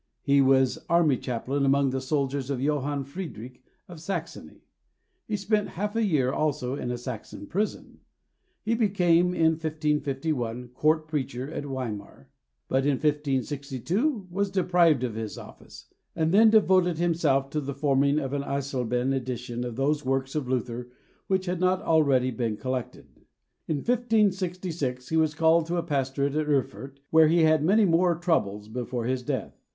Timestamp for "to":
17.51-17.61, 25.67-25.77